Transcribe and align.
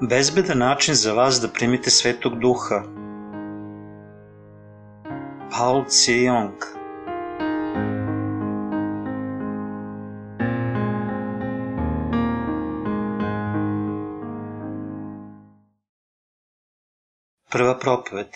Bezbedan 0.00 0.58
način 0.58 0.94
za 0.94 1.12
vas 1.12 1.40
da 1.40 1.48
primite 1.48 1.90
svetog 1.90 2.40
duha. 2.40 2.82
Paul 5.50 5.84
Cijong 5.88 6.52
Prva 17.50 17.78
propoved 17.78 18.28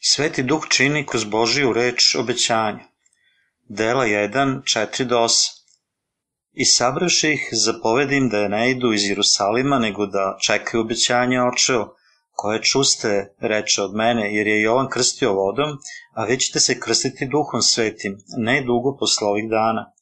Sveti 0.00 0.42
duh 0.42 0.66
čini 0.68 1.06
kroz 1.06 1.24
Božiju 1.24 1.72
reč 1.72 2.14
obećanja. 2.14 2.84
Dela 3.68 4.04
1, 4.04 4.62
4 4.62 5.04
do 5.04 5.18
8 5.18 5.63
I 6.54 6.64
sabraše 6.64 7.32
ih, 7.32 7.48
zapovedim 7.52 8.28
da 8.28 8.48
ne 8.48 8.70
idu 8.70 8.92
iz 8.92 9.08
Jerusalima, 9.08 9.78
nego 9.78 10.06
da 10.06 10.36
čekaju 10.40 10.80
obećanje 10.80 11.42
očeo, 11.42 11.88
koje 12.32 12.62
čuste, 12.62 13.34
reče 13.40 13.82
od 13.82 13.94
mene, 13.94 14.34
jer 14.34 14.46
je 14.46 14.62
Jovan 14.62 14.88
krstio 14.88 15.32
vodom, 15.32 15.78
a 16.12 16.24
vi 16.24 16.38
ćete 16.38 16.60
se 16.60 16.80
krstiti 16.80 17.26
duhom 17.26 17.62
svetim, 17.62 18.18
ne 18.36 18.62
dugo 18.62 18.96
posle 18.96 19.28
ovih 19.28 19.50
dana. 19.50 19.92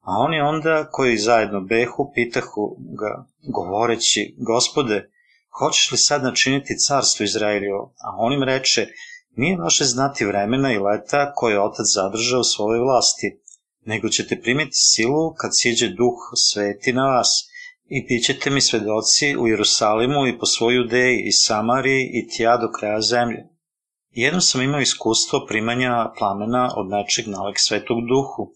A 0.00 0.10
oni 0.18 0.40
onda, 0.40 0.88
koji 0.90 1.18
zajedno 1.18 1.60
behu, 1.60 2.12
pitahu 2.14 2.76
ga, 3.00 3.24
govoreći, 3.42 4.34
gospode, 4.38 5.10
hoćeš 5.58 5.90
li 5.92 5.98
sad 5.98 6.22
načiniti 6.22 6.78
carstvo 6.86 7.24
Izraelio? 7.24 7.78
A 8.04 8.08
on 8.18 8.32
im 8.32 8.42
reče, 8.42 8.86
nije 9.36 9.58
vaše 9.58 9.84
znati 9.84 10.24
vremena 10.24 10.72
i 10.72 10.78
leta 10.78 11.32
koje 11.34 11.52
je 11.52 11.60
otac 11.60 11.86
zadržao 11.94 12.40
u 12.40 12.44
svojoj 12.44 12.80
vlasti, 12.80 13.40
nego 13.90 14.08
ćete 14.08 14.40
primiti 14.42 14.76
silu 14.90 15.34
kad 15.40 15.50
siđe 15.60 15.88
duh 15.88 16.18
sveti 16.46 16.92
na 16.92 17.06
vas 17.12 17.30
i 17.96 17.98
bit 18.06 18.24
ćete 18.26 18.50
mi 18.50 18.60
svedoci 18.60 19.36
u 19.36 19.48
Jerusalimu 19.48 20.26
i 20.26 20.38
po 20.38 20.46
svoj 20.46 20.74
Judeji 20.76 21.18
i 21.28 21.32
Samariji 21.32 22.10
i 22.18 22.28
tja 22.28 22.56
do 22.56 22.68
kraja 22.78 23.00
zemlje. 23.00 23.42
Jednom 24.10 24.40
sam 24.40 24.62
imao 24.62 24.80
iskustvo 24.80 25.46
primanja 25.48 26.12
plamena 26.18 26.64
od 26.76 26.86
nečeg 26.88 27.26
nalek 27.28 27.56
svetog 27.58 27.98
duhu, 28.08 28.52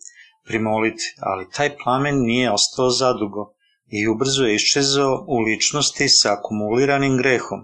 primoliti, 0.47 1.05
ali 1.21 1.51
taj 1.57 1.77
plamen 1.85 2.17
nije 2.23 2.53
ostao 2.53 2.91
zadugo 2.91 3.43
i 3.87 4.09
ubrzo 4.09 4.45
je 4.45 4.55
iščezao 4.55 5.25
u 5.29 5.39
ličnosti 5.39 6.09
sa 6.09 6.33
akumuliranim 6.33 7.17
grehom. 7.17 7.61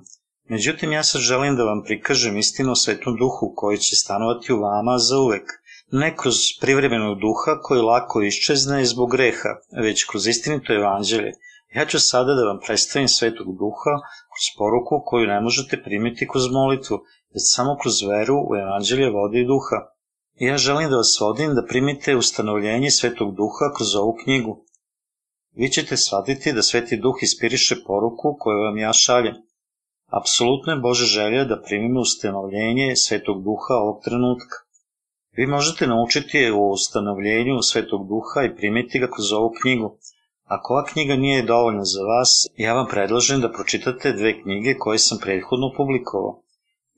Međutim, 0.48 0.92
ja 0.92 1.02
sad 1.02 1.20
želim 1.20 1.56
da 1.56 1.64
vam 1.64 1.82
prikažem 1.84 2.38
istinu 2.38 2.72
o 2.72 2.80
svetom 2.82 3.16
duhu 3.16 3.52
koji 3.56 3.78
će 3.78 3.96
stanovati 3.96 4.52
u 4.52 4.60
vama 4.60 4.98
za 4.98 5.18
uvek– 5.18 5.46
ne 5.90 6.16
kroz 6.16 6.36
privremenog 6.60 7.18
duha 7.18 7.60
koji 7.62 7.80
lako 7.80 8.22
iščezne 8.22 8.84
zbog 8.84 9.10
greha, 9.10 9.52
već 9.82 10.04
kroz 10.04 10.26
istinito 10.26 10.72
evanđelje. 10.74 11.32
Ja 11.74 11.86
ću 11.86 12.00
sada 12.00 12.34
da 12.34 12.44
vam 12.44 12.58
predstavim 12.66 13.08
svetog 13.08 13.46
duha 13.46 13.94
kroz 14.32 14.46
poruku 14.58 15.02
koju 15.06 15.26
ne 15.26 15.40
možete 15.40 15.82
primiti 15.82 16.28
kroz 16.32 16.50
molitvu, 16.50 16.96
već 17.34 17.42
samo 17.54 17.76
kroz 17.82 18.02
veru 18.02 18.36
u 18.50 18.56
evanđelje 18.56 19.10
vode 19.10 19.40
i 19.40 19.46
duha. 19.46 19.78
Ja 20.40 20.58
želim 20.58 20.90
da 20.90 20.96
vas 20.96 21.20
vodim 21.20 21.54
da 21.54 21.66
primite 21.68 22.16
ustanovljenje 22.16 22.90
svetog 22.90 23.34
duha 23.36 23.66
kroz 23.76 23.94
ovu 23.96 24.16
knjigu. 24.24 24.64
Vi 25.56 25.68
ćete 25.68 25.96
shvatiti 25.96 26.52
da 26.52 26.62
sveti 26.62 26.96
duh 26.96 27.16
ispiriše 27.22 27.76
poruku 27.86 28.36
koju 28.38 28.58
vam 28.58 28.78
ja 28.78 28.92
šaljem. 28.92 29.34
Apsolutno 30.06 30.72
je 30.72 30.80
Bože 30.80 31.04
želja 31.04 31.44
da 31.44 31.62
primimo 31.62 32.00
ustanovljenje 32.00 32.96
svetog 32.96 33.36
duha 33.44 33.74
ovog 33.74 34.02
trenutka. 34.04 34.67
Vi 35.38 35.46
možete 35.46 35.86
naučiti 35.86 36.50
o 36.50 36.62
ustanovljenju 36.76 37.62
Svetog 37.62 38.08
Duha 38.08 38.40
i 38.44 38.56
primiti 38.56 38.98
ga 38.98 39.06
kroz 39.06 39.32
ovu 39.32 39.50
knjigu. 39.60 39.98
Ako 40.44 40.72
ova 40.74 40.84
knjiga 40.84 41.16
nije 41.16 41.42
dovoljna 41.42 41.84
za 41.84 42.02
vas, 42.02 42.30
ja 42.56 42.74
vam 42.74 42.86
predlažem 42.90 43.40
da 43.40 43.52
pročitate 43.52 44.12
dve 44.12 44.42
knjige 44.42 44.74
koje 44.78 44.98
sam 44.98 45.18
prethodno 45.18 45.72
publikovao. 45.76 46.42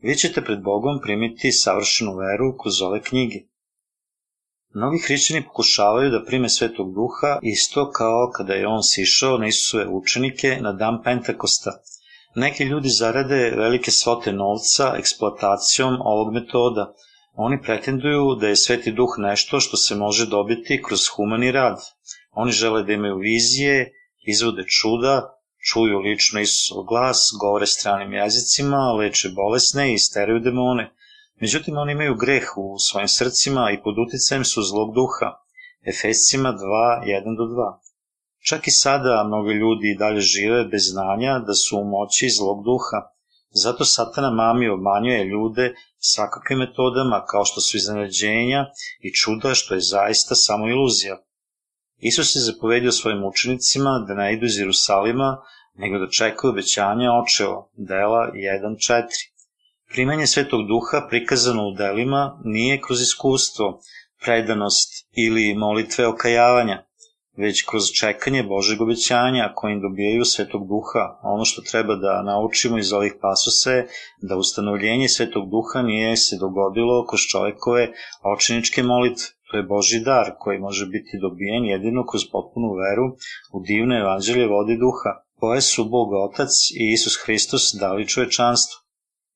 Vi 0.03 0.15
ćete 0.15 0.45
pred 0.45 0.63
Bogom 0.63 1.01
primiti 1.03 1.53
savršenu 1.53 2.13
veru 2.17 2.57
kroz 2.63 2.83
ove 2.83 3.03
knjige. 3.03 3.39
Mnogi 4.75 4.99
hrišćani 5.07 5.45
pokušavaju 5.45 6.11
da 6.11 6.25
prime 6.25 6.49
Svetog 6.49 6.95
Duha 6.95 7.39
isto 7.43 7.91
kao 7.91 8.31
kada 8.37 8.55
je 8.55 8.69
on 8.69 8.83
sišao 8.83 9.39
na 9.39 9.47
Isusove 9.47 9.87
učenike 9.89 10.59
na 10.61 10.73
dan 10.73 11.03
Pentakosta. 11.05 11.71
Neki 12.35 12.65
ljudi 12.65 12.89
zarade 12.89 13.53
velike 13.57 13.91
svote 13.91 14.33
novca 14.33 14.95
eksploatacijom 14.99 15.95
ovog 16.01 16.35
metoda– 16.35 16.93
Oni 17.43 17.63
pretenduju 17.63 18.35
da 18.41 18.49
je 18.49 18.57
Sveti 18.57 18.93
Duh 18.93 19.13
nešto 19.19 19.61
što 19.61 19.77
se 19.77 19.95
može 19.95 20.27
dobiti 20.27 20.83
kroz 20.83 21.09
humani 21.17 21.53
rad. 21.53 21.79
Oni 22.33 22.53
žele 22.53 22.83
da 22.83 22.93
imaju 22.93 23.17
vizije, 23.17 23.93
izvode 24.33 24.65
čuda, 24.69 25.15
čuju 25.69 25.99
lično 25.99 26.41
Isusov 26.41 26.85
glas, 26.85 27.21
govore 27.41 27.67
stranim 27.67 28.13
jezicima, 28.13 28.93
leče 28.93 29.29
bolesne 29.29 29.95
i 29.95 29.99
steraju 29.99 30.41
demone. 30.41 30.93
Međutim, 31.41 31.79
oni 31.79 31.93
imaju 31.93 32.15
greh 32.15 32.47
u 32.57 32.79
svojim 32.79 33.09
srcima 33.09 33.71
i 33.71 33.83
pod 33.83 33.95
uticajem 34.07 34.45
su 34.45 34.63
zlog 34.63 34.95
duha. 34.95 35.29
Efescima 35.93 36.53
2, 36.53 36.59
1 37.07 37.37
do 37.39 37.45
2. 37.45 37.79
Čak 38.49 38.67
i 38.67 38.71
sada 38.71 39.25
mnogi 39.27 39.53
ljudi 39.53 39.97
dalje 39.99 40.21
žive 40.21 40.65
bez 40.65 40.83
znanja 40.93 41.39
da 41.39 41.55
su 41.55 41.79
u 41.79 41.85
moći 41.85 42.29
zlog 42.39 42.59
duha. 42.65 43.01
Zato 43.53 43.85
satana 43.85 44.31
mami 44.31 44.69
obmanjuje 44.69 45.25
ljude 45.25 45.75
svakakvim 45.99 46.59
metodama 46.59 47.25
kao 47.31 47.45
što 47.45 47.61
su 47.61 47.77
iznenađenja 47.77 48.67
i 49.01 49.15
čuda 49.15 49.55
što 49.55 49.75
je 49.75 49.81
zaista 49.81 50.35
samo 50.35 50.69
iluzija. 50.69 51.17
Isus 51.99 52.35
je 52.37 52.41
zapovedio 52.41 52.93
svojim 52.93 53.25
učenicima 53.25 54.05
da 54.09 54.15
ne 54.15 54.35
idu 54.35 54.47
iz 54.47 54.59
Jerusalima, 54.59 55.43
nego 55.75 55.99
da 55.99 56.11
čekaju 56.11 56.51
obećanja 56.51 57.11
očeva, 57.23 57.69
dela 57.77 58.33
1.4. 58.35 59.03
Primanje 59.93 60.27
Svetog 60.27 60.61
Duha 60.69 61.07
prikazano 61.09 61.69
u 61.69 61.75
delima 61.75 62.41
nije 62.45 62.81
kroz 62.81 63.01
iskustvo, 63.01 63.81
predanost 64.25 65.07
ili 65.17 65.55
molitve 65.55 66.07
okajavanja, 66.07 66.85
već 67.37 67.63
kroz 67.63 67.85
čekanje 68.01 68.43
Božeg 68.43 68.81
obećanja 68.81 69.53
kojim 69.55 69.81
dobijaju 69.81 70.25
Svetog 70.25 70.63
Duha. 70.69 71.19
Ono 71.23 71.45
što 71.45 71.63
treba 71.63 71.95
da 71.95 72.23
naučimo 72.23 72.79
iz 72.79 72.93
ovih 72.93 73.15
pasusa 73.21 73.71
je 73.73 73.87
da 74.23 74.37
ustanovljenje 74.37 75.09
Svetog 75.09 75.51
Duha 75.51 75.83
nije 75.83 76.17
se 76.17 76.37
dogodilo 76.41 77.07
kroz 77.07 77.21
čovekove 77.21 77.93
očeničke 78.35 78.83
molitve. 78.83 79.27
To 79.51 79.57
je 79.57 79.63
Boži 79.63 80.01
dar 80.01 80.27
koji 80.39 80.59
može 80.59 80.87
biti 80.87 81.19
dobijen 81.23 81.65
jedino 81.65 82.07
kroz 82.11 82.23
potpunu 82.33 82.71
veru 82.83 83.07
u 83.53 83.59
divno 83.67 83.99
evanđelje 83.99 84.47
vode 84.47 84.77
duha, 84.77 85.13
koje 85.41 85.61
su 85.61 85.85
Bog 85.85 86.09
Otac 86.13 86.51
i 86.81 86.93
Isus 86.95 87.17
Hristos 87.25 87.63
dali 87.81 88.09
čovečanstvu. 88.09 88.77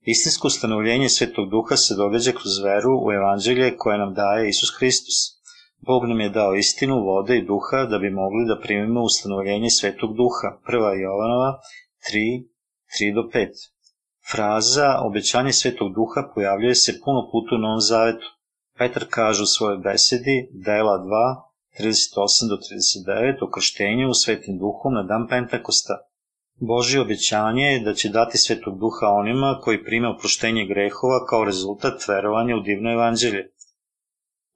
Istinsko 0.07 0.47
ustanovljenje 0.47 1.09
Svetog 1.09 1.51
Duha 1.51 1.77
se 1.77 1.95
događa 1.95 2.33
kroz 2.33 2.59
veru 2.65 2.93
u 3.07 3.13
evanđelje 3.13 3.77
koje 3.77 3.99
nam 3.99 4.15
daje 4.15 4.49
Isus 4.49 4.71
Hristos. 4.79 5.19
Bog 5.87 6.05
nam 6.09 6.21
je 6.21 6.29
dao 6.29 6.55
istinu, 6.55 7.05
vode 7.05 7.37
i 7.37 7.47
duha 7.47 7.85
da 7.91 7.99
bi 7.99 8.11
mogli 8.11 8.45
da 8.49 8.61
primimo 8.61 9.03
ustanovljenje 9.03 9.71
Svetog 9.71 10.11
Duha. 10.17 10.49
Prva 10.67 10.95
Jovanova 10.95 11.51
3, 12.13 12.47
3 13.01 13.15
do 13.15 13.23
5. 13.35 13.49
Fraza 14.31 14.99
obećanje 15.09 15.53
Svetog 15.53 15.89
Duha 15.95 16.21
pojavljuje 16.35 16.75
se 16.75 17.01
puno 17.05 17.21
puta 17.31 17.55
u 17.55 17.59
Novom 17.59 17.81
Zavetu. 17.81 18.29
Petar 18.79 19.05
kaže 19.11 19.43
u 19.43 19.47
svojoj 19.47 19.79
besedi, 19.79 20.49
dela 20.53 20.97
2, 20.99 21.81
38 21.81 22.49
do 22.51 22.57
39, 22.57 23.43
o 23.43 23.51
krštenju 23.55 24.09
u 24.09 24.15
Svetim 24.15 24.59
Duhom 24.59 24.95
na 24.95 25.03
dan 25.03 25.29
Pentakosta. 25.29 25.95
Božje 26.61 27.01
obećanje 27.01 27.65
je 27.65 27.81
da 27.81 27.95
će 27.95 28.09
dati 28.09 28.39
Svetog 28.39 28.79
Duha 28.79 29.07
onima 29.07 29.59
koji 29.63 29.85
prime 29.85 30.09
oproštenje 30.09 30.67
grehova 30.67 31.27
kao 31.29 31.45
rezultat 31.45 32.09
verovanja 32.09 32.57
u 32.57 32.61
divno 32.61 32.93
evanđelje. 32.93 33.43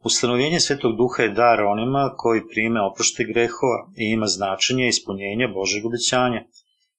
Ustanovljenje 0.04 0.60
Svetog 0.60 0.96
Duha 0.96 1.22
je 1.22 1.28
dar 1.28 1.60
onima 1.60 2.14
koji 2.16 2.48
prime 2.52 2.80
oprošte 2.82 3.24
grehova 3.24 3.78
i 3.96 4.04
ima 4.12 4.26
značenje 4.26 4.88
ispunjenja 4.88 5.48
Božeg 5.54 5.86
obećanja. 5.86 6.40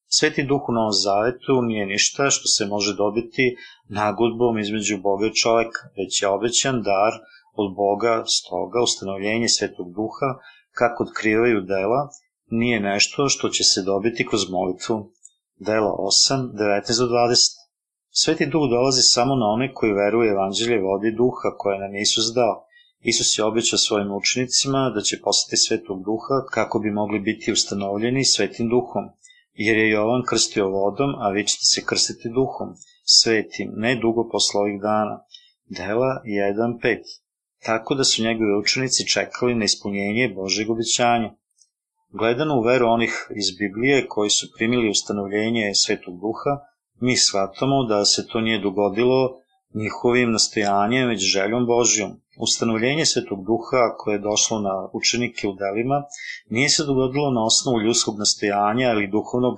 Sveti 0.08 0.44
Duh 0.44 0.70
u 0.70 0.72
Novom 0.72 0.92
Zavetu 0.92 1.62
nije 1.62 1.86
ništa 1.86 2.30
što 2.30 2.48
se 2.48 2.66
može 2.66 2.96
dobiti 2.96 3.56
nagodbom 3.90 4.60
između 4.60 4.98
Boga 4.98 5.26
i 5.28 5.36
čoveka, 5.42 5.80
već 5.98 6.22
je 6.22 6.28
obećan 6.28 6.82
dar 6.82 7.14
od 7.62 7.76
Boga, 7.76 8.24
stoga 8.38 8.80
ustanovljenje 8.82 9.50
Svetog 9.50 9.88
Duha, 9.98 10.30
kako 10.72 11.04
otkrivaju 11.04 11.62
dela, 11.62 12.02
nije 12.50 12.80
nešto 12.80 13.30
što 13.30 13.50
će 13.50 13.64
se 13.64 13.82
dobiti 13.82 14.28
kroz 14.28 14.50
molitvu. 14.50 15.12
Dela 15.68 15.92
8, 15.92 16.52
19 16.54 17.00
do 17.00 17.08
20. 17.16 17.60
Sveti 18.22 18.46
Duh 18.46 18.66
dolazi 18.70 19.02
samo 19.02 19.36
na 19.36 19.48
one 19.56 19.74
koji 19.74 19.94
veruju 19.94 20.32
evanđelje 20.32 20.82
vodi 20.82 21.12
duha 21.12 21.50
koje 21.58 21.80
nam 21.80 21.96
Isus 21.96 22.28
dao. 22.36 22.69
Isus 23.02 23.38
je 23.38 23.44
obećao 23.44 23.80
svojim 23.80 24.12
učenicima 24.12 24.92
da 24.96 25.02
će 25.02 25.22
poslati 25.24 25.58
svetog 25.58 25.98
duha 26.04 26.38
kako 26.52 26.80
bi 26.80 26.92
mogli 26.92 27.20
biti 27.20 27.52
ustanovljeni 27.52 28.26
svetim 28.26 28.70
duhom, 28.70 29.04
jer 29.54 29.78
je 29.78 29.90
Jovan 29.90 30.24
krstio 30.30 30.70
vodom, 30.70 31.16
a 31.18 31.30
vi 31.30 31.48
ćete 31.48 31.64
se 31.64 31.86
krstiti 31.86 32.30
duhom, 32.30 32.70
svetim, 33.04 33.72
ne 33.76 33.96
dugo 33.96 34.30
posle 34.32 34.62
ovih 34.62 34.82
dana. 34.82 35.16
Dela 35.66 36.22
1.5 36.26 36.98
Tako 37.66 37.96
da 37.96 38.04
su 38.04 38.24
njegovi 38.24 38.60
učenici 38.62 39.08
čekali 39.08 39.56
na 39.56 39.66
ispunjenje 39.66 40.34
Božeg 40.36 40.70
obećanja. 40.70 41.30
Gledano 42.12 42.60
u 42.60 42.64
veru 42.64 42.86
onih 42.88 43.14
iz 43.36 43.48
Biblije 43.60 44.08
koji 44.08 44.30
su 44.30 44.48
primili 44.58 44.90
ustanovljenje 44.90 45.72
Svetog 45.76 46.14
Duha, 46.14 46.54
mi 47.02 47.18
shvatamo 47.18 47.84
da 47.84 48.06
se 48.06 48.28
to 48.28 48.42
nije 48.42 48.60
dogodilo 48.60 49.42
njihovim 49.74 50.32
nastojanjem, 50.32 51.08
već 51.08 51.22
željom 51.22 51.66
Božjom. 51.66 52.12
Ustanovljenje 52.46 53.06
Svetog 53.06 53.40
Duha 53.50 53.84
koje 53.98 54.16
je 54.16 54.26
došlo 54.30 54.60
na 54.60 54.76
učenike 54.94 55.48
u 55.48 55.54
delima 55.54 56.04
nije 56.50 56.70
se 56.70 56.84
dogodilo 56.84 57.32
na 57.32 57.46
osnovu 57.46 57.82
ljudskog 57.82 58.16
nastojanja 58.20 58.92
ili 58.92 59.12
duhovnog 59.16 59.58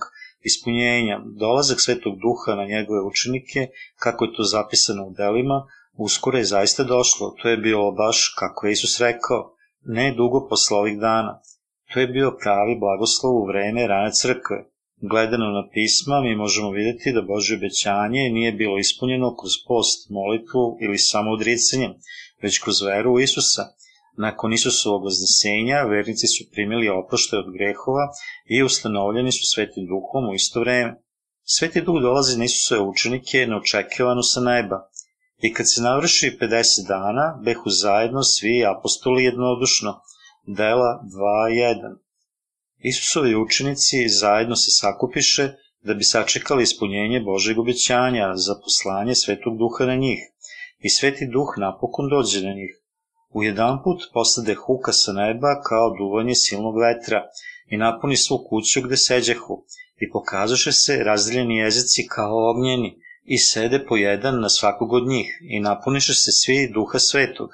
ispunjenja. 0.49 1.21
Dolazak 1.39 1.81
Svetog 1.81 2.13
Duha 2.23 2.55
na 2.55 2.65
njegove 2.65 3.01
učenike, 3.11 3.67
kako 4.03 4.25
je 4.25 4.33
to 4.33 4.43
zapisano 4.43 5.03
u 5.05 5.13
delima, 5.13 5.57
uskoro 5.97 6.37
je 6.37 6.51
zaista 6.55 6.83
došlo. 6.83 7.35
To 7.41 7.49
je 7.49 7.57
bilo 7.57 7.91
baš 7.91 8.35
kako 8.39 8.67
je 8.67 8.71
Isus 8.71 8.99
rekao, 8.99 9.55
ne 9.83 10.13
dugo 10.17 10.47
posle 10.49 10.77
ovih 10.77 10.99
dana. 10.99 11.41
To 11.93 11.99
je 11.99 12.07
bio 12.07 12.37
pravi 12.43 12.79
blagoslov 12.79 13.33
u 13.33 13.47
vreme 13.47 13.87
rane 13.87 14.11
crkve. 14.11 14.59
Gledano 15.03 15.51
na 15.51 15.69
pisma, 15.73 16.21
mi 16.21 16.35
možemo 16.35 16.71
videti 16.71 17.11
da 17.11 17.21
Božje 17.21 17.57
obećanje 17.57 18.29
nije 18.29 18.51
bilo 18.51 18.77
ispunjeno 18.77 19.35
kroz 19.35 19.51
post, 19.67 20.09
molitvu 20.09 20.77
ili 20.81 20.97
samo 20.97 21.31
odricanjem, 21.31 21.93
već 22.43 22.59
kroz 22.59 22.81
veru 22.81 23.13
u 23.13 23.19
Isusa. 23.19 23.63
Nakon 24.17 24.53
Isusovog 24.53 25.03
vaznesenja, 25.03 25.83
vernici 25.83 26.27
su 26.27 26.43
primili 26.51 26.89
oprošte 26.89 27.37
od 27.37 27.45
grehova 27.57 28.05
i 28.49 28.63
ustanovljeni 28.63 29.31
su 29.31 29.43
Svetim 29.53 29.85
duhom 29.87 30.29
u 30.29 30.33
isto 30.33 30.59
vreme. 30.59 30.95
Sveti 31.43 31.81
duh 31.81 32.01
dolazi 32.01 32.37
na 32.37 32.45
Isusove 32.45 32.81
učenike 32.81 33.47
neočekivano 33.47 34.23
sa 34.23 34.41
neba. 34.41 34.77
I 35.43 35.53
kad 35.53 35.65
se 35.71 35.81
navrši 35.81 36.37
50 36.41 36.87
dana, 36.87 37.41
behu 37.45 37.69
zajedno 37.69 38.23
svi 38.23 38.65
apostoli 38.65 39.23
jednodušno. 39.23 39.91
Dela 40.47 40.91
2.1 41.03 42.00
Isusovi 42.83 43.35
učenici 43.35 44.09
zajedno 44.09 44.55
se 44.55 44.71
sakupiše 44.71 45.45
da 45.83 45.93
bi 45.93 46.03
sačekali 46.03 46.63
ispunjenje 46.63 47.19
Božeg 47.19 47.59
obećanja 47.59 48.35
za 48.35 48.55
poslanje 48.63 49.15
Svetog 49.15 49.57
Duha 49.57 49.85
na 49.85 49.95
njih. 49.95 50.19
I 50.79 50.89
Sveti 50.89 51.25
Duh 51.33 51.49
napokon 51.57 52.09
dođe 52.09 52.41
na 52.47 52.53
njih. 52.53 52.73
U 53.33 53.43
jedan 53.43 53.83
put 53.83 53.99
posade 54.13 54.53
huka 54.53 54.91
sa 54.91 55.11
neba 55.13 55.61
kao 55.69 55.95
duvanje 55.97 56.35
silnog 56.35 56.75
vetra 56.85 57.19
i 57.69 57.77
napuni 57.77 58.17
svu 58.17 58.37
kuću 58.49 58.81
gde 58.81 58.97
seđehu 58.97 59.55
i 60.01 60.11
pokazaše 60.11 60.71
se 60.71 61.03
razdeljeni 61.03 61.57
jezici 61.57 62.07
kao 62.07 62.49
ognjeni 62.49 62.97
i 63.23 63.37
sede 63.37 63.85
po 63.87 63.95
jedan 63.97 64.39
na 64.39 64.49
svakog 64.49 64.93
od 64.93 65.07
njih 65.07 65.27
i 65.41 65.59
napuniše 65.59 66.13
se 66.13 66.31
svi 66.31 66.71
duha 66.73 66.99
svetog 66.99 67.49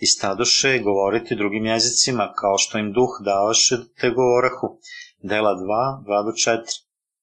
i 0.00 0.06
stadoše 0.06 0.78
govoriti 0.78 1.36
drugim 1.36 1.66
jezicima 1.66 2.32
kao 2.40 2.58
što 2.58 2.78
im 2.78 2.92
duh 2.92 3.12
davaše 3.24 3.76
te 4.00 4.10
govorahu. 4.10 4.78
Dela 5.22 5.54
2, 5.54 6.04
2 6.06 6.24
do 6.26 6.32
4. 6.32 6.60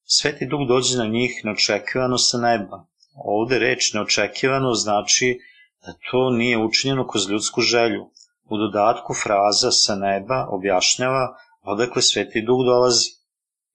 Sveti 0.03 0.45
duh 0.45 0.68
dođe 0.68 0.97
na 0.97 1.06
njih 1.06 1.31
neočekivano 1.44 2.18
sa 2.18 2.38
neba. 2.38 2.85
Ovde 3.15 3.59
reč 3.59 3.94
neočekivano 3.94 4.74
znači 4.74 5.39
da 5.85 5.94
to 6.12 6.29
nije 6.29 6.57
učinjeno 6.57 7.07
kroz 7.07 7.29
ljudsku 7.29 7.62
želju. 7.62 8.03
U 8.50 8.57
dodatku 8.57 9.13
fraza 9.13 9.71
sa 9.71 9.95
neba 9.95 10.47
objašnjava 10.50 11.35
odakle 11.62 12.01
Sveti 12.01 12.41
Duh 12.41 12.65
dolazi. 12.65 13.09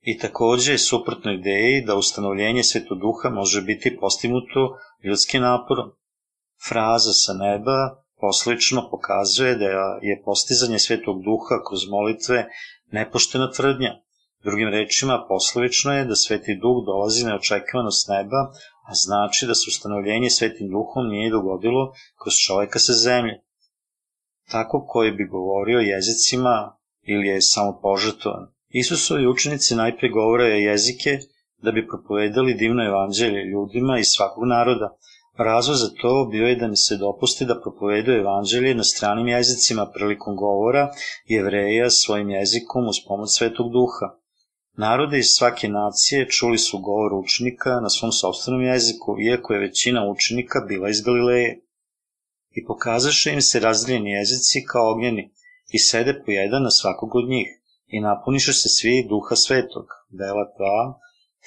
I 0.01 0.19
takođe 0.19 0.73
je 0.73 0.79
suprotno 0.79 1.33
ideji 1.33 1.85
da 1.87 1.97
ustanovljenje 1.97 2.63
Svetog 2.63 2.99
Duha 2.99 3.29
može 3.29 3.63
biti 3.63 3.97
postignuto 4.01 4.79
ljudskim 5.05 5.43
naporom. 5.43 5.91
Fraza 6.69 7.13
sa 7.13 7.33
neba 7.33 8.02
poslično 8.23 8.81
pokazuje 8.91 9.53
da 9.63 9.69
je 10.09 10.23
postizanje 10.25 10.79
Svetog 10.79 11.17
Duha 11.27 11.57
kroz 11.67 11.83
molitve 11.95 12.39
nepoštena 12.91 13.51
tvrdnja. 13.57 13.93
Drugim 14.45 14.69
rečima, 14.69 15.25
poslovično 15.29 15.93
je 15.93 16.05
da 16.05 16.17
Sveti 16.17 16.55
Duh 16.63 16.79
dolazi 16.87 17.27
neočekivano 17.27 17.91
s 17.91 18.03
neba, 18.13 18.41
a 18.89 18.93
znači 19.05 19.47
da 19.47 19.55
se 19.55 19.65
ustanovljenje 19.69 20.31
Svetim 20.31 20.69
Duhom 20.75 21.05
nije 21.09 21.31
dogodilo 21.31 21.93
kroz 22.23 22.35
čoveka 22.47 22.79
sa 22.79 22.93
zemlje. 22.93 23.35
Tako 24.51 24.87
koji 24.87 25.13
bi 25.13 25.31
govorio 25.35 25.79
jezicima 25.79 26.77
ili 27.03 27.29
je 27.29 27.41
samo 27.41 27.79
požetovan. 27.83 28.45
Isusovi 28.69 29.27
učenici 29.27 29.75
najpre 29.75 30.09
govore 30.09 30.45
jezike 30.45 31.19
da 31.63 31.73
bi 31.73 31.89
propovedali 31.89 32.55
divno 32.55 32.87
evanđelje 32.87 33.45
ljudima 33.53 33.99
iz 33.99 34.07
svakog 34.17 34.45
naroda. 34.45 34.97
Razlog 35.37 35.77
za 35.77 35.89
to 36.01 36.29
bio 36.31 36.47
je 36.47 36.57
da 36.57 36.69
mi 36.69 36.77
se 36.77 36.97
dopusti 36.97 37.45
da 37.45 37.61
propovedu 37.61 38.11
evanđelje 38.13 38.75
na 38.75 38.85
stranim 38.85 39.29
jezicima 39.29 39.91
prilikom 39.95 40.37
govora 40.37 40.91
jevreja 41.27 41.91
svojim 41.91 42.31
jezikom 42.31 42.89
uz 42.89 42.97
pomoć 43.09 43.31
Svetog 43.39 43.73
Duha. 43.73 44.09
Narode 44.77 45.19
iz 45.19 45.27
svake 45.27 45.69
nacije 45.69 46.29
čuli 46.29 46.59
su 46.59 46.79
govor 46.79 47.15
učenika 47.15 47.81
na 47.81 47.91
svom 47.91 48.13
sobstvenom 48.13 48.63
jeziku, 48.63 49.21
iako 49.21 49.53
je 49.53 49.61
većina 49.61 50.11
učenika 50.11 50.61
bila 50.69 50.89
iz 50.89 51.01
Galileje. 51.01 51.61
I 52.51 52.65
pokazaše 52.67 53.33
im 53.33 53.43
se 53.43 53.61
razdeljeni 53.61 54.11
jezici 54.11 54.65
kao 54.73 54.91
ognjeni 54.93 55.31
i 55.73 55.79
sede 55.79 56.23
po 56.25 56.31
jedan 56.31 56.63
na 56.63 56.71
svakog 56.71 57.15
od 57.15 57.29
njih 57.29 57.49
i 57.87 58.01
napuniše 58.01 58.53
se 58.53 58.69
svi 58.69 59.07
duha 59.09 59.37
svetog. 59.37 59.87
Dela 60.11 60.45
2, 60.59 60.95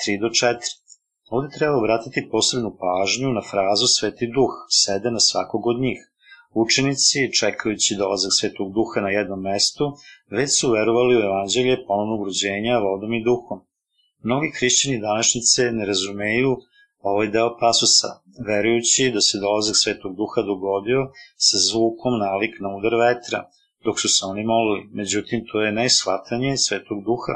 3 0.07 0.21
do 0.21 0.27
4. 0.27 0.84
Ovde 1.33 1.50
treba 1.57 1.77
obratiti 1.77 2.30
posebnu 2.31 2.69
pažnju 2.81 3.30
na 3.38 3.42
frazu 3.51 3.88
Sveti 3.88 4.25
duh, 4.36 4.54
sede 4.81 5.10
na 5.12 5.19
svakog 5.19 5.68
od 5.72 5.77
njih. 5.86 6.00
Učenici, 6.63 7.33
čekajući 7.39 7.95
dolazak 8.01 8.33
Svetog 8.39 8.68
duha 8.77 9.01
na 9.01 9.10
jednom 9.10 9.42
mestu, 9.42 9.86
već 10.38 10.50
su 10.60 10.72
verovali 10.72 11.16
u 11.16 11.25
evanđelje 11.30 11.86
ponovnog 11.88 12.22
rođenja 12.27 12.75
vodom 12.86 13.13
i 13.13 13.24
duhom. 13.30 13.60
Mnogi 14.27 14.50
hrišćani 14.57 15.01
današnjice 15.07 15.62
ne 15.77 15.86
razumeju 15.86 16.51
ovaj 17.00 17.27
deo 17.27 17.57
pasusa, 17.62 18.10
verujući 18.48 19.12
da 19.16 19.22
se 19.22 19.44
dolazak 19.45 19.75
Svetog 19.83 20.12
duha 20.19 20.42
dogodio 20.51 21.01
sa 21.48 21.57
zvukom 21.68 22.13
nalik 22.25 22.54
na 22.63 22.69
udar 22.77 22.95
vetra, 23.06 23.39
dok 23.86 23.95
su 24.01 24.07
se 24.16 24.22
oni 24.31 24.44
molili. 24.51 24.81
Međutim, 25.00 25.39
to 25.51 25.62
je 25.62 25.77
neshvatanje 25.81 26.57
Svetog 26.57 27.00
duha, 27.10 27.36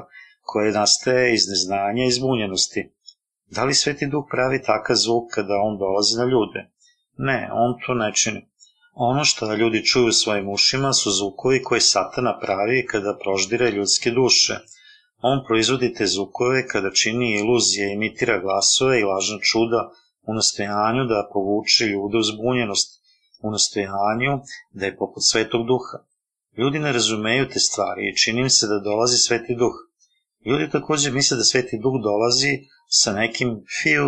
koje 0.49 0.77
nastaje 0.81 1.33
iz 1.33 1.43
neznanja 1.51 2.03
i 2.05 2.15
zbunjenosti. 2.17 2.81
Da 3.51 3.63
li 3.63 3.73
Sveti 3.73 4.07
Duh 4.07 4.25
pravi 4.31 4.63
takav 4.63 4.95
zvuk 4.95 5.31
kada 5.35 5.55
on 5.67 5.77
dolazi 5.77 6.17
na 6.17 6.25
ljude? 6.31 6.69
Ne, 7.17 7.49
on 7.53 7.75
to 7.85 7.93
ne 7.93 8.13
čini. 8.13 8.41
Ono 8.93 9.23
što 9.25 9.53
ljudi 9.53 9.85
čuju 9.85 10.11
svojim 10.11 10.49
ušima 10.49 10.93
su 10.93 11.11
zvukovi 11.11 11.63
koje 11.63 11.81
satana 11.81 12.39
pravi 12.39 12.85
kada 12.85 13.17
proždire 13.23 13.71
ljudske 13.71 14.11
duše. 14.11 14.55
On 15.21 15.43
proizvodi 15.47 15.93
te 15.93 16.05
zvukove 16.05 16.67
kada 16.67 16.91
čini 16.91 17.39
iluzije, 17.39 17.93
imitira 17.93 18.39
glasove 18.39 18.99
i 18.99 19.03
lažna 19.03 19.39
čuda 19.39 19.91
u 20.21 20.33
nastojanju 20.33 21.03
da 21.05 21.29
povuče 21.33 21.85
ljude 21.85 22.17
u 22.17 22.23
zbunjenost, 22.23 23.01
u 23.41 23.51
nastojanju 23.51 24.39
da 24.73 24.85
je 24.85 24.97
poput 24.97 25.23
svetog 25.31 25.67
duha. 25.67 25.97
Ljudi 26.57 26.79
ne 26.79 26.91
razumeju 26.91 27.49
te 27.49 27.59
stvari 27.59 28.01
i 28.09 28.17
čini 28.17 28.41
im 28.41 28.49
se 28.49 28.67
da 28.67 28.79
dolazi 28.79 29.17
sveti 29.17 29.55
duh. 29.55 29.88
Ljudi 30.45 30.69
takođe 30.69 31.11
misle 31.11 31.37
da 31.37 31.43
sveti 31.43 31.79
duh 31.83 31.93
dolazi 32.03 32.53
sa 32.87 33.13
nekim 33.13 33.49
fiu 33.81 34.07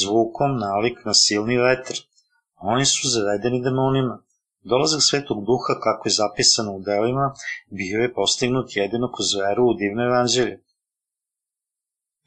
zvukom 0.00 0.58
nalik 0.58 1.04
na 1.04 1.14
silni 1.14 1.56
vetar. 1.58 1.96
Oni 2.56 2.84
su 2.84 3.08
zavedeni 3.08 3.62
demonima. 3.62 4.22
Dolazak 4.62 5.02
svetog 5.02 5.38
duha, 5.50 5.80
kako 5.84 6.08
je 6.08 6.18
zapisano 6.22 6.72
u 6.72 6.82
delima, 6.82 7.26
bio 7.78 7.98
je 8.00 8.14
postignut 8.14 8.76
jedino 8.76 9.12
kroz 9.14 9.34
veru 9.34 9.64
u 9.66 9.74
divno 9.74 10.02
evanđelje. 10.04 10.56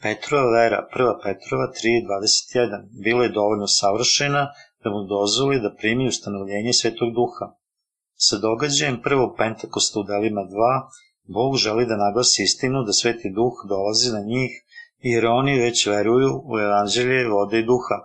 Petrova 0.02 0.52
vera, 0.52 0.80
1. 0.96 1.24
Petrova 1.24 1.68
3.21, 1.68 2.88
bila 3.04 3.24
je 3.24 3.36
dovoljno 3.40 3.68
savršena 3.68 4.44
da 4.84 4.90
mu 4.90 5.04
dozvoli 5.16 5.62
da 5.62 5.76
primi 5.80 6.08
ustanovljenje 6.08 6.74
svetog 6.74 7.10
duha. 7.20 7.46
Sa 8.16 8.38
događajem 8.38 9.02
prvog 9.02 9.36
Pentakosta 9.38 10.00
u 10.00 10.04
delima 10.04 10.42
2, 10.42 10.50
Bog 11.28 11.58
želi 11.58 11.86
da 11.86 11.98
naglasi 11.98 12.44
istinu 12.44 12.84
da 12.84 12.94
sveti 12.94 13.30
duh 13.30 13.54
dolazi 13.70 14.12
na 14.12 14.20
njih 14.20 14.52
jer 15.00 15.26
oni 15.26 15.60
već 15.60 15.88
veruju 15.88 16.32
u 16.46 16.60
evanđelje 16.60 17.28
vode 17.28 17.60
i 17.60 17.66
duha, 17.66 17.98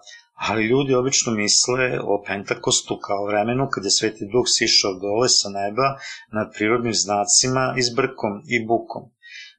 ali 0.46 0.66
ljudi 0.66 0.94
obično 0.94 1.32
misle 1.32 2.00
o 2.12 2.22
Pentakostu 2.26 2.98
kao 3.06 3.26
vremenu 3.26 3.68
kada 3.70 3.86
je 3.86 3.90
Sveti 3.90 4.24
Duh 4.32 4.46
sišao 4.46 4.92
dole 5.04 5.28
sa 5.28 5.48
neba 5.48 5.88
nad 6.32 6.46
prirodnim 6.54 6.94
znacima 6.94 7.74
i 7.78 7.82
zbrkom 7.82 8.34
i 8.54 8.66
bukom. 8.66 9.02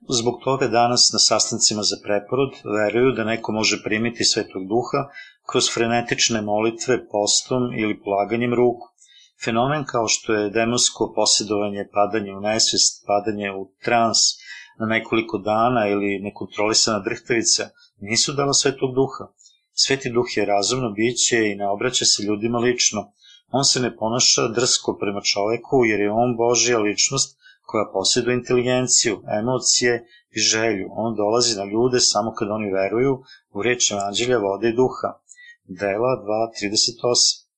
Zbog 0.09 0.35
toga 0.43 0.67
danas 0.67 1.09
na 1.13 1.19
sastancima 1.19 1.83
za 1.83 1.97
preporod 2.05 2.51
veruju 2.77 3.11
da 3.11 3.23
neko 3.23 3.51
može 3.51 3.83
primiti 3.83 4.23
Svetog 4.23 4.63
Duha 4.71 5.01
kroz 5.51 5.65
frenetične 5.73 6.41
molitve 6.41 6.95
postom 7.13 7.63
ili 7.81 8.01
polaganjem 8.03 8.53
ruku. 8.53 8.85
Fenomen 9.45 9.83
kao 9.85 10.07
što 10.07 10.33
je 10.33 10.49
demonsko 10.49 11.13
posjedovanje, 11.15 11.87
padanje 11.93 12.31
u 12.35 12.39
nesvest, 12.39 13.03
padanje 13.07 13.51
u 13.51 13.71
trans, 13.83 14.17
na 14.79 14.85
nekoliko 14.85 15.37
dana 15.37 15.87
ili 15.87 16.19
nekontrolisana 16.19 16.99
drhtavica 16.99 17.69
nisu 17.99 18.33
dala 18.33 18.53
svetog 18.53 18.89
duha. 18.95 19.25
Sveti 19.73 20.09
duh 20.09 20.37
je 20.37 20.45
razumno 20.45 20.91
biće 20.91 21.37
i 21.49 21.55
ne 21.55 21.69
obraća 21.69 22.05
se 22.05 22.23
ljudima 22.23 22.59
lično. 22.59 23.11
On 23.51 23.63
se 23.63 23.79
ne 23.79 23.95
ponaša 23.95 24.47
drsko 24.47 24.97
prema 25.01 25.21
čoveku 25.21 25.85
jer 25.85 25.99
je 25.99 26.11
on 26.11 26.37
Božja 26.37 26.79
ličnost 26.79 27.37
koja 27.65 27.91
posjeduje 27.93 28.35
inteligenciju, 28.35 29.23
emocije 29.41 30.07
i 30.37 30.39
želju. 30.39 30.87
On 30.91 31.15
dolazi 31.15 31.57
na 31.57 31.65
ljude 31.65 31.99
samo 31.99 32.33
kad 32.33 32.47
oni 32.49 32.71
veruju 32.71 33.23
u 33.55 33.61
reč 33.61 33.91
evanđelja 33.91 34.37
vode 34.37 34.69
i 34.69 34.75
duha. 34.75 35.09
Dela 35.79 36.11
2.38 36.61 37.48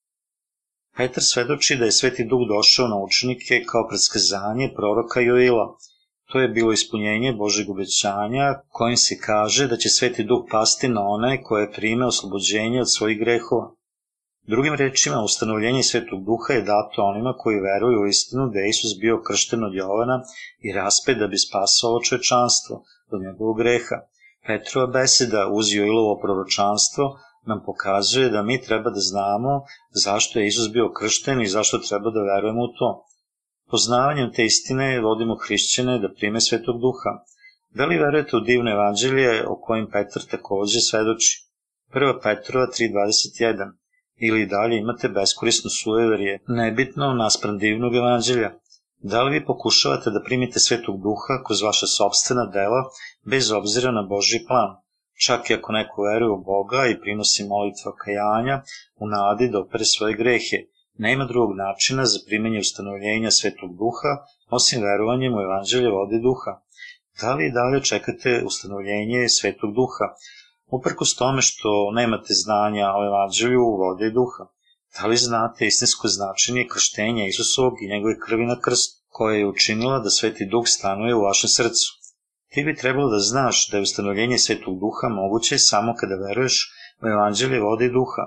Petar 0.98 1.24
svedoči 1.24 1.76
da 1.76 1.86
je 1.86 1.92
Sveti 1.92 2.24
Duh 2.24 2.48
došao 2.48 2.88
na 2.88 2.98
učenike 3.04 3.64
kao 3.66 3.88
predskazanje 3.88 4.74
proroka 4.76 5.20
Joila. 5.20 5.78
To 6.32 6.40
je 6.40 6.48
bilo 6.48 6.74
ispunjenje 6.74 7.34
Božeg 7.34 7.70
obećanja 7.70 8.62
kojim 8.70 8.98
se 8.98 9.18
kaže 9.18 9.68
da 9.68 9.78
će 9.78 9.90
Sveti 9.90 10.24
Duh 10.24 10.44
pasti 10.52 10.88
na 10.88 11.02
one 11.02 11.44
koje 11.44 11.72
prime 11.72 12.06
oslobođenje 12.06 12.82
od 12.82 12.94
svojih 12.94 13.20
grehova. 13.20 13.76
Drugim 14.48 14.74
rečima, 14.74 15.24
ustanovljenje 15.24 15.84
Svetog 15.84 16.20
Duha 16.26 16.54
je 16.54 16.62
dato 16.62 17.04
onima 17.12 17.34
koji 17.38 17.60
veruju 17.60 18.02
u 18.02 18.08
istinu 18.08 18.50
da 18.54 18.60
je 18.60 18.70
Isus 18.70 18.94
bio 19.00 19.22
kršten 19.28 19.64
od 19.64 19.74
Jovana 19.74 20.18
i 20.60 20.74
raspet 20.74 21.18
da 21.18 21.28
bi 21.28 21.38
spasao 21.38 22.02
čovečanstvo 22.06 22.84
od 23.12 23.22
njegovog 23.22 23.58
greha. 23.58 23.98
Petrova 24.48 24.88
beseda 24.88 25.48
uz 25.58 25.66
Joilovo 25.74 26.20
proročanstvo 26.24 27.06
nam 27.46 27.64
pokazuje 27.66 28.30
da 28.30 28.42
mi 28.44 28.62
treba 28.62 28.90
da 28.90 29.00
znamo 29.00 29.62
zašto 29.92 30.40
je 30.40 30.48
Isus 30.48 30.72
bio 30.72 30.92
kršten 31.00 31.42
i 31.42 31.48
zašto 31.48 31.78
treba 31.78 32.12
da 32.12 32.22
verujemo 32.22 32.62
u 32.62 32.68
to. 32.68 33.06
Poznavanjem 33.72 34.34
te 34.34 34.46
istine 34.46 35.00
vodimo 35.00 35.36
hrišćane 35.36 36.00
da 36.00 36.14
prime 36.14 36.42
Svetog 36.42 36.76
Duha. 36.82 37.14
Da 37.70 37.86
li 37.86 37.98
verujete 37.98 38.38
u 38.38 38.40
divno 38.40 38.72
evanđelje 38.72 39.48
o 39.48 39.62
kojim 39.62 39.88
Petar 39.92 40.24
takođe 40.32 40.80
svedoči? 40.80 41.52
1. 41.94 42.20
Petrova 42.24 42.66
3.21 42.68 43.72
ili 44.28 44.46
dalje 44.46 44.78
imate 44.78 45.10
beskorisno 45.10 45.70
sujeverje, 45.70 46.40
nebitno 46.48 47.14
naspram 47.14 47.58
divnog 47.58 47.96
evanđelja. 47.96 48.52
Da 48.98 49.24
li 49.24 49.32
vi 49.34 49.46
pokušavate 49.46 50.10
da 50.10 50.24
primite 50.26 50.60
svetog 50.60 50.96
duha 51.02 51.44
kroz 51.46 51.62
vaše 51.62 51.88
sobstvena 51.88 52.46
dela, 52.46 52.82
bez 53.26 53.52
obzira 53.52 53.92
na 53.92 54.04
Boži 54.04 54.40
plan? 54.48 54.70
Čak 55.26 55.50
i 55.50 55.54
ako 55.54 55.72
neko 55.72 56.02
veruje 56.02 56.32
u 56.32 56.44
Boga 56.44 56.88
i 56.88 57.00
prinosi 57.02 57.48
molitva 57.48 57.92
kajanja, 58.02 58.64
u 58.96 59.08
nadi 59.08 59.50
da 59.50 59.60
opere 59.60 59.86
svoje 59.86 60.14
grehe, 60.14 60.58
nema 60.98 61.26
drugog 61.26 61.56
načina 61.58 62.06
za 62.06 62.20
primenje 62.28 62.60
ustanovljenja 62.60 63.32
svetog 63.32 63.70
duha, 63.82 64.12
osim 64.50 64.82
verovanjem 64.82 65.34
u 65.34 65.42
evanđelje 65.42 65.90
vode 65.90 66.20
duha. 66.20 66.52
Da 67.22 67.34
li 67.36 67.46
i 67.46 67.52
dalje 67.52 67.84
čekate 67.84 68.44
ustanovljenje 68.46 69.30
svetog 69.30 69.70
duha? 69.74 70.08
uprkos 70.72 71.16
tome 71.16 71.42
što 71.42 71.92
nemate 71.92 72.34
znanja 72.44 72.88
o 72.98 73.06
evanđelju 73.10 73.64
vode 73.84 74.10
duha. 74.10 74.44
Da 74.96 75.08
li 75.08 75.18
znate 75.18 75.66
istinsko 75.66 76.08
značenje 76.08 76.68
krštenja 76.74 77.26
Isusovog 77.26 77.74
i 77.82 77.92
njegove 77.94 78.16
krvi 78.26 78.46
na 78.46 78.58
krstu, 78.60 78.94
koja 79.10 79.38
je 79.38 79.48
učinila 79.48 80.00
da 80.00 80.10
Sveti 80.10 80.46
Duh 80.46 80.64
stanuje 80.66 81.16
u 81.16 81.22
vašem 81.22 81.50
srcu? 81.50 81.88
Ti 82.52 82.64
bi 82.64 82.76
trebalo 82.76 83.10
da 83.10 83.20
znaš 83.20 83.70
da 83.70 83.78
je 83.78 83.82
ustanovljenje 83.82 84.38
Svetog 84.38 84.80
Duha 84.80 85.08
moguće 85.10 85.58
samo 85.58 85.96
kada 86.00 86.16
veruješ 86.16 86.56
u 87.02 87.08
evanđelje 87.08 87.60
vode 87.60 87.86
i 87.86 87.94
duha. 87.98 88.24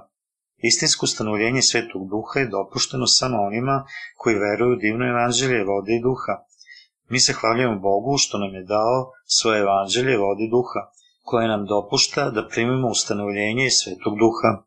Istinsko 0.56 1.04
ustanovljenje 1.04 1.62
Svetog 1.62 2.02
Duha 2.08 2.40
je 2.40 2.48
dopušteno 2.56 3.06
samo 3.06 3.36
onima 3.42 3.86
koji 4.16 4.38
veruju 4.38 4.72
u 4.72 4.80
divno 4.84 5.04
evanđelje 5.08 5.64
vode 5.64 5.92
i 5.94 6.02
duha. 6.02 6.34
Mi 7.08 7.20
se 7.20 7.32
hvaljujemo 7.32 7.80
Bogu 7.80 8.18
što 8.18 8.38
nam 8.38 8.54
je 8.54 8.62
dao 8.62 9.12
svoje 9.26 9.60
evanđelje 9.60 10.16
vode 10.16 10.42
i 10.44 10.50
duha 10.50 10.80
koje 11.22 11.48
nam 11.48 11.66
dopušta 11.66 12.30
da 12.30 12.48
primimo 12.48 12.88
ustanovljenje 12.88 13.70
Svetog 13.70 14.14
Duha. 14.18 14.63